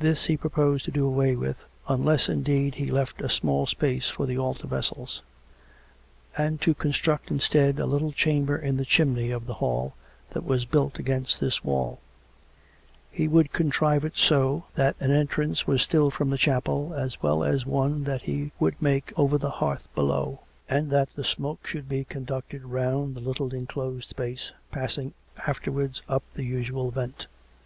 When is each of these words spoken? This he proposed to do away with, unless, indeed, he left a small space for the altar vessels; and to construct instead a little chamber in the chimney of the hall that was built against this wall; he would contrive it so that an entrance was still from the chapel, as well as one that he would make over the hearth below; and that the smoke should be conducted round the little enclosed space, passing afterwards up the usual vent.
This 0.00 0.24
he 0.24 0.38
proposed 0.38 0.86
to 0.86 0.90
do 0.90 1.04
away 1.06 1.36
with, 1.36 1.66
unless, 1.86 2.30
indeed, 2.30 2.76
he 2.76 2.90
left 2.90 3.20
a 3.20 3.28
small 3.28 3.66
space 3.66 4.08
for 4.08 4.24
the 4.24 4.38
altar 4.38 4.66
vessels; 4.66 5.20
and 6.38 6.62
to 6.62 6.72
construct 6.72 7.30
instead 7.30 7.78
a 7.78 7.84
little 7.84 8.10
chamber 8.10 8.56
in 8.56 8.78
the 8.78 8.86
chimney 8.86 9.30
of 9.30 9.44
the 9.44 9.52
hall 9.60 9.96
that 10.30 10.46
was 10.46 10.64
built 10.64 10.98
against 10.98 11.40
this 11.40 11.62
wall; 11.62 12.00
he 13.10 13.28
would 13.28 13.52
contrive 13.52 14.02
it 14.02 14.16
so 14.16 14.64
that 14.76 14.96
an 14.98 15.10
entrance 15.10 15.66
was 15.66 15.82
still 15.82 16.10
from 16.10 16.30
the 16.30 16.38
chapel, 16.38 16.94
as 16.94 17.22
well 17.22 17.44
as 17.44 17.66
one 17.66 18.04
that 18.04 18.22
he 18.22 18.50
would 18.58 18.80
make 18.80 19.12
over 19.14 19.36
the 19.36 19.50
hearth 19.60 19.94
below; 19.94 20.40
and 20.70 20.90
that 20.90 21.10
the 21.14 21.22
smoke 21.22 21.66
should 21.66 21.86
be 21.86 22.04
conducted 22.04 22.64
round 22.64 23.14
the 23.14 23.20
little 23.20 23.52
enclosed 23.52 24.08
space, 24.08 24.52
passing 24.72 25.12
afterwards 25.46 26.00
up 26.08 26.22
the 26.32 26.44
usual 26.44 26.90
vent. 26.90 27.26